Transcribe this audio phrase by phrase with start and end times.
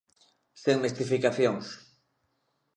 [0.63, 1.65] Sen mistificacións.